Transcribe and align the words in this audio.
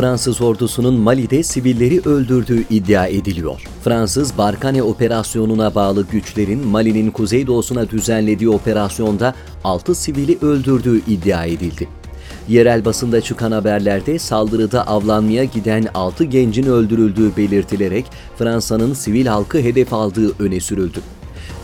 Fransız 0.00 0.40
ordusunun 0.40 0.94
Mali'de 0.94 1.42
sivilleri 1.42 2.00
öldürdüğü 2.00 2.64
iddia 2.70 3.06
ediliyor. 3.06 3.62
Fransız 3.84 4.38
Barkane 4.38 4.82
operasyonuna 4.82 5.74
bağlı 5.74 6.06
güçlerin 6.06 6.66
Mali'nin 6.66 7.10
kuzeydoğusuna 7.10 7.90
düzenlediği 7.90 8.50
operasyonda 8.50 9.34
6 9.64 9.94
sivili 9.94 10.38
öldürdüğü 10.42 11.00
iddia 11.06 11.44
edildi. 11.44 11.88
Yerel 12.48 12.84
basında 12.84 13.20
çıkan 13.20 13.52
haberlerde 13.52 14.18
saldırıda 14.18 14.86
avlanmaya 14.86 15.44
giden 15.44 15.86
6 15.94 16.24
gencin 16.24 16.66
öldürüldüğü 16.66 17.36
belirtilerek 17.36 18.04
Fransa'nın 18.38 18.94
sivil 18.94 19.26
halkı 19.26 19.58
hedef 19.58 19.92
aldığı 19.92 20.44
öne 20.44 20.60
sürüldü. 20.60 21.00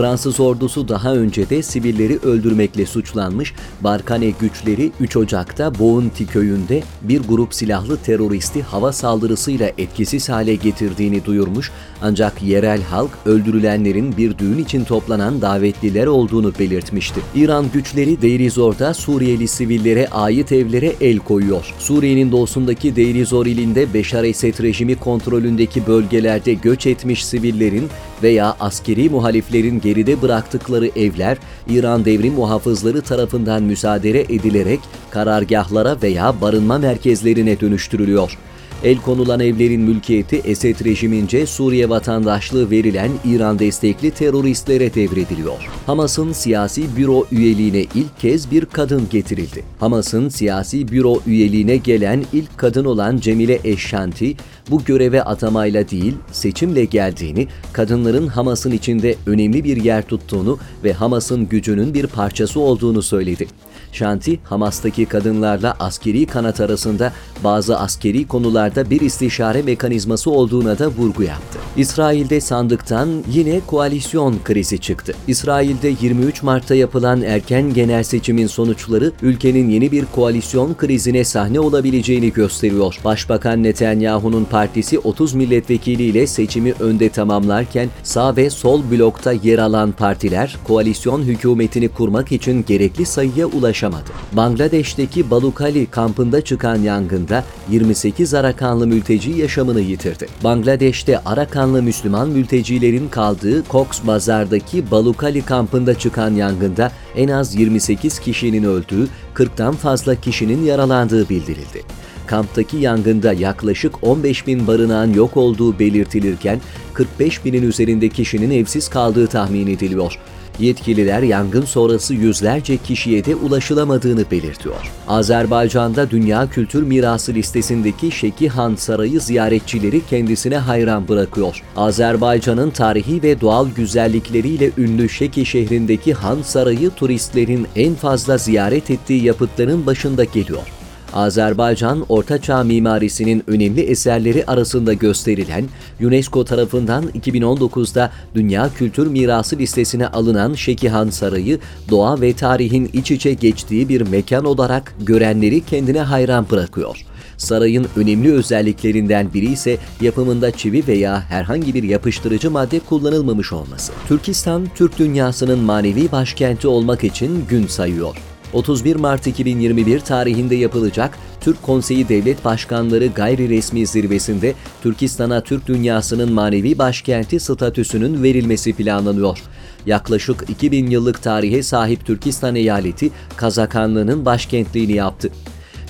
Fransız 0.00 0.40
ordusu 0.40 0.88
daha 0.88 1.14
önce 1.14 1.50
de 1.50 1.62
sivilleri 1.62 2.18
öldürmekle 2.18 2.86
suçlanmış, 2.86 3.54
Barkane 3.80 4.30
güçleri 4.30 4.92
3 5.00 5.16
Ocak'ta 5.16 5.78
Bounty 5.78 6.24
köyünde 6.24 6.82
bir 7.02 7.20
grup 7.20 7.54
silahlı 7.54 7.96
teröristi 7.96 8.62
hava 8.62 8.92
saldırısıyla 8.92 9.70
etkisiz 9.78 10.28
hale 10.28 10.54
getirdiğini 10.54 11.24
duyurmuş 11.24 11.70
ancak 12.02 12.42
yerel 12.42 12.82
halk 12.82 13.10
öldürülenlerin 13.26 14.16
bir 14.16 14.38
düğün 14.38 14.58
için 14.58 14.84
toplanan 14.84 15.42
davetliler 15.42 16.06
olduğunu 16.06 16.52
belirtmişti. 16.58 17.20
İran 17.34 17.66
güçleri 17.72 18.22
Deirizor'da 18.22 18.94
Suriyeli 18.94 19.48
sivillere 19.48 20.08
ait 20.08 20.52
evlere 20.52 20.92
el 21.00 21.18
koyuyor. 21.18 21.74
Suriye'nin 21.78 22.32
doğusundaki 22.32 22.96
Deirizor 22.96 23.46
ilinde 23.46 23.94
Beşar 23.94 24.24
Esed 24.24 24.62
rejimi 24.62 24.94
kontrolündeki 24.94 25.86
bölgelerde 25.86 26.54
göç 26.54 26.86
etmiş 26.86 27.26
sivillerin 27.26 27.88
veya 28.22 28.56
askeri 28.60 29.10
muhaliflerin 29.10 29.80
geride 29.90 30.22
bıraktıkları 30.22 30.86
evler 30.86 31.38
İran 31.68 32.04
devrim 32.04 32.34
muhafızları 32.34 33.02
tarafından 33.02 33.62
müsaade 33.62 34.20
edilerek 34.20 34.80
karargahlara 35.10 35.96
veya 36.02 36.40
barınma 36.40 36.78
merkezlerine 36.78 37.60
dönüştürülüyor. 37.60 38.38
El 38.84 38.96
konulan 38.96 39.40
evlerin 39.40 39.80
mülkiyeti 39.80 40.36
Esed 40.36 40.84
rejimince 40.84 41.46
Suriye 41.46 41.88
vatandaşlığı 41.88 42.70
verilen 42.70 43.10
İran 43.24 43.58
destekli 43.58 44.10
teröristlere 44.10 44.94
devrediliyor. 44.94 45.68
Hamas'ın 45.86 46.32
siyasi 46.32 46.96
büro 46.96 47.26
üyeliğine 47.32 47.80
ilk 47.80 48.20
kez 48.20 48.50
bir 48.50 48.64
kadın 48.64 49.08
getirildi. 49.10 49.64
Hamas'ın 49.80 50.28
siyasi 50.28 50.88
büro 50.88 51.20
üyeliğine 51.26 51.76
gelen 51.76 52.24
ilk 52.32 52.58
kadın 52.58 52.84
olan 52.84 53.18
Cemile 53.18 53.60
Eşşanti, 53.64 54.36
bu 54.70 54.84
göreve 54.84 55.22
atamayla 55.22 55.88
değil, 55.88 56.14
seçimle 56.32 56.84
geldiğini, 56.84 57.48
kadınların 57.72 58.26
Hamas'ın 58.26 58.72
içinde 58.72 59.14
önemli 59.26 59.64
bir 59.64 59.76
yer 59.76 60.02
tuttuğunu 60.02 60.58
ve 60.84 60.92
Hamas'ın 60.92 61.48
gücünün 61.48 61.94
bir 61.94 62.06
parçası 62.06 62.60
olduğunu 62.60 63.02
söyledi. 63.02 63.46
Şanti, 63.92 64.38
Hamas'taki 64.44 65.06
kadınlarla 65.06 65.76
askeri 65.80 66.26
kanat 66.26 66.60
arasında 66.60 67.12
bazı 67.44 67.78
askeri 67.78 68.28
konularda 68.28 68.90
bir 68.90 69.00
istişare 69.00 69.62
mekanizması 69.62 70.30
olduğuna 70.30 70.78
da 70.78 70.88
vurgu 70.88 71.22
yaptı. 71.22 71.58
İsrail'de 71.76 72.40
sandıktan 72.40 73.08
yine 73.32 73.60
koalisyon 73.66 74.38
krizi 74.44 74.78
çıktı. 74.78 75.14
İsrail'de 75.26 75.94
23 76.02 76.42
Mart'ta 76.42 76.74
yapılan 76.74 77.22
erken 77.22 77.74
genel 77.74 78.02
seçimin 78.02 78.46
sonuçları 78.46 79.12
ülkenin 79.22 79.68
yeni 79.68 79.92
bir 79.92 80.04
koalisyon 80.04 80.74
krizine 80.74 81.24
sahne 81.24 81.60
olabileceğini 81.60 82.32
gösteriyor. 82.32 82.98
Başbakan 83.04 83.62
Netanyahu'nun 83.62 84.44
partisi 84.44 84.98
30 84.98 85.34
milletvekiliyle 85.34 86.26
seçimi 86.26 86.72
önde 86.80 87.08
tamamlarken 87.08 87.88
sağ 88.02 88.36
ve 88.36 88.50
sol 88.50 88.82
blokta 88.90 89.32
yer 89.32 89.58
alan 89.58 89.92
partiler 89.92 90.56
koalisyon 90.64 91.22
hükümetini 91.22 91.88
kurmak 91.88 92.32
için 92.32 92.64
gerekli 92.68 93.06
sayıya 93.06 93.46
ulaşamadı. 93.80 94.10
Bangladeş'teki 94.32 95.30
Balukali 95.30 95.86
kampında 95.86 96.40
çıkan 96.40 96.76
yangında 96.76 97.44
28 97.70 98.34
Arakanlı 98.34 98.86
mülteci 98.86 99.30
yaşamını 99.30 99.80
yitirdi. 99.80 100.26
Bangladeş'te 100.44 101.18
Arakanlı 101.18 101.82
Müslüman 101.82 102.28
mültecilerin 102.28 103.08
kaldığı 103.08 103.64
Cox 103.70 103.86
Bazar'daki 104.06 104.90
Balukali 104.90 105.42
kampında 105.42 105.98
çıkan 105.98 106.34
yangında 106.34 106.92
en 107.16 107.28
az 107.28 107.54
28 107.54 108.18
kişinin 108.18 108.64
öldüğü, 108.64 109.08
40'tan 109.34 109.72
fazla 109.72 110.14
kişinin 110.14 110.64
yaralandığı 110.64 111.28
bildirildi. 111.28 111.82
Kamptaki 112.26 112.76
yangında 112.76 113.32
yaklaşık 113.32 114.04
15 114.04 114.46
bin 114.46 114.66
barınağın 114.66 115.14
yok 115.14 115.36
olduğu 115.36 115.78
belirtilirken 115.78 116.60
45 116.94 117.44
binin 117.44 117.62
üzerinde 117.62 118.08
kişinin 118.08 118.50
evsiz 118.50 118.88
kaldığı 118.88 119.26
tahmin 119.26 119.66
ediliyor. 119.66 120.18
Yetkililer 120.60 121.22
yangın 121.22 121.64
sonrası 121.64 122.14
yüzlerce 122.14 122.76
kişiye 122.76 123.24
de 123.24 123.34
ulaşılamadığını 123.34 124.30
belirtiyor. 124.30 124.92
Azerbaycan'da 125.08 126.10
Dünya 126.10 126.50
Kültür 126.50 126.82
Mirası 126.82 127.34
listesindeki 127.34 128.10
Şeki 128.10 128.48
Han 128.48 128.74
Sarayı 128.74 129.20
ziyaretçileri 129.20 130.06
kendisine 130.06 130.56
hayran 130.56 131.08
bırakıyor. 131.08 131.62
Azerbaycan'ın 131.76 132.70
tarihi 132.70 133.22
ve 133.22 133.40
doğal 133.40 133.68
güzellikleriyle 133.70 134.70
ünlü 134.78 135.08
Şeki 135.08 135.46
şehrindeki 135.46 136.14
Han 136.14 136.42
Sarayı 136.42 136.90
turistlerin 136.90 137.66
en 137.76 137.94
fazla 137.94 138.38
ziyaret 138.38 138.90
ettiği 138.90 139.24
yapıtların 139.24 139.86
başında 139.86 140.24
geliyor. 140.24 140.79
Azerbaycan 141.12 142.04
Ortaçağ 142.08 142.64
mimarisinin 142.64 143.44
önemli 143.46 143.80
eserleri 143.80 144.46
arasında 144.46 144.92
gösterilen, 144.92 145.64
UNESCO 146.00 146.44
tarafından 146.44 147.04
2019'da 147.04 148.10
Dünya 148.34 148.70
Kültür 148.74 149.06
Mirası 149.06 149.58
listesine 149.58 150.06
alınan 150.06 150.54
Şekihan 150.54 151.10
Sarayı, 151.10 151.58
doğa 151.90 152.20
ve 152.20 152.32
tarihin 152.32 152.90
iç 152.92 153.10
içe 153.10 153.34
geçtiği 153.34 153.88
bir 153.88 154.00
mekan 154.00 154.44
olarak 154.44 154.94
görenleri 155.00 155.60
kendine 155.64 156.00
hayran 156.00 156.46
bırakıyor. 156.50 157.04
Sarayın 157.36 157.86
önemli 157.96 158.32
özelliklerinden 158.32 159.34
biri 159.34 159.52
ise 159.52 159.76
yapımında 160.00 160.50
çivi 160.50 160.86
veya 160.88 161.20
herhangi 161.20 161.74
bir 161.74 161.82
yapıştırıcı 161.82 162.50
madde 162.50 162.80
kullanılmamış 162.80 163.52
olması. 163.52 163.92
Türkistan, 164.08 164.68
Türk 164.74 164.98
dünyasının 164.98 165.58
manevi 165.58 166.12
başkenti 166.12 166.68
olmak 166.68 167.04
için 167.04 167.44
gün 167.48 167.66
sayıyor. 167.66 168.16
31 168.52 168.96
Mart 168.96 169.26
2021 169.26 170.00
tarihinde 170.00 170.54
yapılacak 170.54 171.18
Türk 171.40 171.62
Konseyi 171.62 172.08
Devlet 172.08 172.44
Başkanları 172.44 173.06
gayri 173.06 173.48
resmi 173.48 173.86
zirvesinde 173.86 174.54
Türkistan'a 174.82 175.40
Türk 175.40 175.66
dünyasının 175.66 176.32
manevi 176.32 176.78
başkenti 176.78 177.40
statüsünün 177.40 178.22
verilmesi 178.22 178.72
planlanıyor. 178.72 179.38
Yaklaşık 179.86 180.44
2000 180.48 180.90
yıllık 180.90 181.22
tarihe 181.22 181.62
sahip 181.62 182.06
Türkistan 182.06 182.54
eyaleti 182.54 183.10
Kazakanlığı'nın 183.36 184.24
başkentliğini 184.24 184.92
yaptı. 184.92 185.30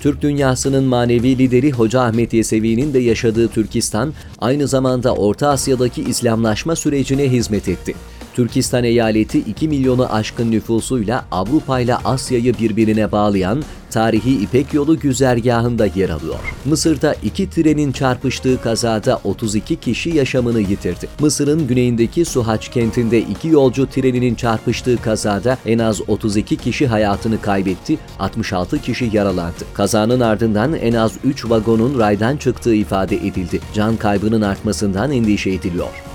Türk 0.00 0.22
dünyasının 0.22 0.84
manevi 0.84 1.38
lideri 1.38 1.72
Hoca 1.72 2.00
Ahmet 2.00 2.32
Yesevi'nin 2.32 2.94
de 2.94 2.98
yaşadığı 2.98 3.48
Türkistan, 3.48 4.12
aynı 4.38 4.69
zamanda 4.69 5.15
Orta 5.15 5.48
Asya'daki 5.48 6.03
İslamlaşma 6.03 6.77
sürecine 6.77 7.32
hizmet 7.32 7.69
etti. 7.69 7.94
Türkistan 8.41 8.84
eyaleti 8.84 9.39
2 9.39 9.69
milyonu 9.69 10.12
aşkın 10.12 10.51
nüfusuyla 10.51 11.25
Avrupa 11.31 11.81
ile 11.81 11.97
Asya'yı 11.97 12.59
birbirine 12.59 13.12
bağlayan 13.12 13.62
tarihi 13.91 14.43
İpek 14.43 14.75
Yolu 14.75 14.99
güzergahında 14.99 15.87
yer 15.87 16.09
alıyor. 16.09 16.55
Mısır'da 16.65 17.15
iki 17.23 17.51
trenin 17.51 17.93
çarpıştığı 17.93 18.61
kazada 18.61 19.21
32 19.25 19.77
kişi 19.77 20.11
yaşamını 20.11 20.61
yitirdi. 20.61 21.09
Mısır'ın 21.21 21.67
güneyindeki 21.67 22.25
Suhaç 22.25 22.69
kentinde 22.69 23.19
iki 23.19 23.49
yolcu 23.49 23.87
treninin 23.87 24.34
çarpıştığı 24.34 24.97
kazada 25.03 25.59
en 25.67 25.78
az 25.78 26.01
32 26.09 26.57
kişi 26.57 26.87
hayatını 26.87 27.41
kaybetti, 27.41 27.99
66 28.19 28.83
kişi 28.83 29.11
yaralandı. 29.12 29.65
Kazanın 29.75 30.21
ardından 30.21 30.75
en 30.75 30.93
az 30.93 31.12
3 31.25 31.51
vagonun 31.51 31.99
raydan 31.99 32.37
çıktığı 32.37 32.75
ifade 32.75 33.17
edildi. 33.17 33.61
Can 33.75 33.97
kaybının 33.97 34.43
artmasından 34.43 35.12
endişe 35.12 35.51
ediliyor. 35.51 36.09